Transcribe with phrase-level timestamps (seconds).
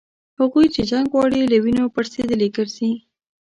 [0.39, 2.91] هغوی چي جنګ غواړي له وینو پړسېدلي ګرځي